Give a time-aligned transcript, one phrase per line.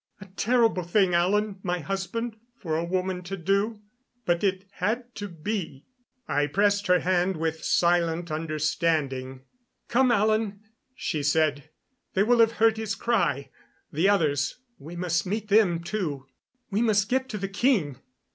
[0.19, 3.81] "A terrible thing, Alan, my husband, for a woman to do;
[4.25, 5.85] but it had to be."
[6.27, 9.41] I pressed her hand with silent understanding.
[9.89, 10.61] "Come, Alan,"
[10.95, 11.69] she said.
[12.15, 13.51] "They will have heard his cry.
[13.91, 16.25] The others we must meet them, too."
[16.71, 17.97] "We must get to the king.